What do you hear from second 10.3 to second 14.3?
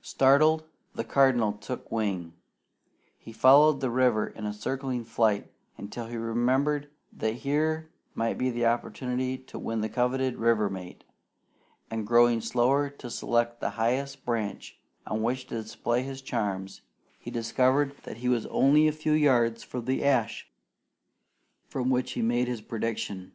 river mate, and going slower to select the highest